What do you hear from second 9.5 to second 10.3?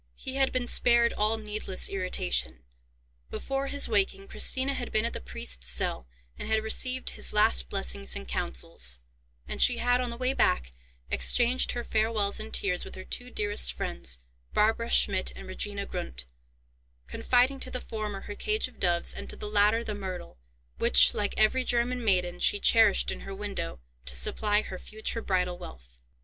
she had, on the